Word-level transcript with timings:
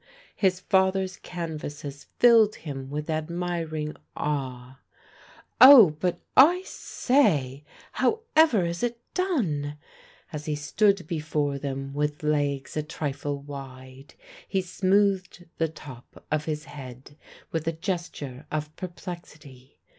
His 0.35 0.59
father's 0.61 1.17
canvases 1.17 2.07
filled 2.17 2.55
him 2.55 2.89
with 2.89 3.07
admiring 3.07 3.95
awe. 4.17 4.79
"Oh, 5.63 5.91
but 5.99 6.17
I 6.35 6.63
say 6.65 7.63
however 7.91 8.65
is 8.65 8.81
it 8.81 8.99
done?" 9.13 9.77
As 10.33 10.45
he 10.45 10.55
stood 10.55 11.05
before 11.05 11.59
them 11.59 11.93
with 11.93 12.23
legs 12.23 12.75
a 12.75 12.81
trifle 12.81 13.43
wide, 13.43 14.15
he 14.47 14.63
smoothed 14.63 15.45
the 15.59 15.67
top 15.69 16.25
of 16.31 16.45
his 16.45 16.65
head 16.65 17.15
with 17.51 17.67
a 17.67 17.71
gesture 17.71 18.47
of 18.49 18.75
perplexity. 18.77 19.77